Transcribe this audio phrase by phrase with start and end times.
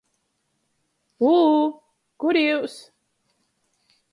[1.31, 1.59] U-ū—
[2.25, 2.79] kur jius?